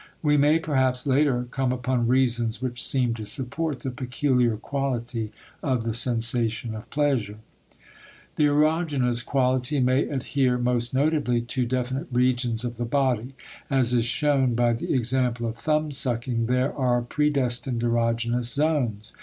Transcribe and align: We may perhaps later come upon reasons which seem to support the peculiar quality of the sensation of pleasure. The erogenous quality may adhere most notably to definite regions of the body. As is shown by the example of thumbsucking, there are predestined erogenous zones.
We 0.23 0.35
may 0.35 0.57
perhaps 0.57 1.05
later 1.05 1.45
come 1.51 1.71
upon 1.71 2.07
reasons 2.07 2.59
which 2.59 2.83
seem 2.83 3.13
to 3.13 3.23
support 3.23 3.81
the 3.81 3.91
peculiar 3.91 4.57
quality 4.57 5.31
of 5.61 5.83
the 5.83 5.93
sensation 5.93 6.73
of 6.73 6.89
pleasure. 6.89 7.37
The 8.35 8.45
erogenous 8.47 9.23
quality 9.23 9.79
may 9.79 10.05
adhere 10.09 10.57
most 10.57 10.91
notably 10.91 11.39
to 11.41 11.67
definite 11.67 12.07
regions 12.11 12.63
of 12.63 12.77
the 12.77 12.83
body. 12.83 13.35
As 13.69 13.93
is 13.93 14.05
shown 14.05 14.55
by 14.55 14.73
the 14.73 14.91
example 14.91 15.45
of 15.47 15.53
thumbsucking, 15.55 16.47
there 16.47 16.73
are 16.73 17.03
predestined 17.03 17.83
erogenous 17.83 18.45
zones. 18.55 19.13